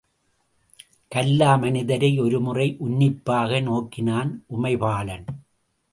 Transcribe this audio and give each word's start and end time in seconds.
கல்லா 1.11 1.55
மனிதரை 1.55 2.19
ஒரு 2.19 2.39
முறை 2.41 2.67
உன்னிப்பாக 2.79 3.59
நோக்கினான் 3.59 4.31
உமைபாலன். 4.47 5.25